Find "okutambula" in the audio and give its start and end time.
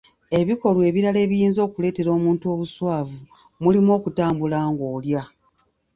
3.97-4.57